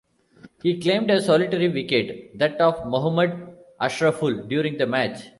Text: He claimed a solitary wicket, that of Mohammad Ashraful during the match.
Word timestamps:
He 0.63 0.81
claimed 0.81 1.11
a 1.11 1.21
solitary 1.21 1.69
wicket, 1.69 2.31
that 2.39 2.59
of 2.59 2.87
Mohammad 2.87 3.55
Ashraful 3.79 4.47
during 4.47 4.79
the 4.79 4.87
match. 4.87 5.29